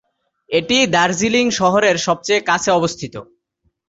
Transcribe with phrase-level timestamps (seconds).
[0.49, 3.15] এটিই দার্জিলিং শহরের সবচেয়ে কাছে অবস্থিত।